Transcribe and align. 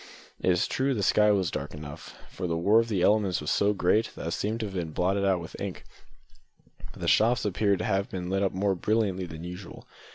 It 0.39 0.49
is 0.49 0.65
true 0.65 0.95
the 0.95 1.03
sky 1.03 1.29
was 1.31 1.51
dark 1.51 1.75
enough, 1.75 2.15
for 2.27 2.47
the 2.47 2.57
war 2.57 2.79
of 2.79 2.91
elements 2.91 3.39
was 3.39 3.51
so 3.51 3.71
great 3.71 4.09
that 4.15 4.25
it 4.29 4.31
seemed 4.31 4.61
to 4.61 4.65
have 4.65 4.73
been 4.73 4.93
blotted 4.93 5.23
out 5.23 5.39
with 5.39 5.55
ink, 5.61 5.83
but 6.91 7.01
the 7.01 7.07
shops 7.07 7.45
appeared 7.45 7.77
to 7.77 7.85
have 7.85 8.09
been 8.09 8.27
lit 8.27 8.41
up 8.41 8.51
more 8.51 8.73
brilliantly 8.73 9.27
than 9.27 9.43
usual. 9.43 9.85